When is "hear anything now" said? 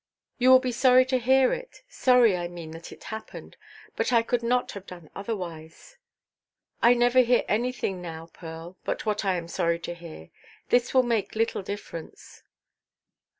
7.19-8.25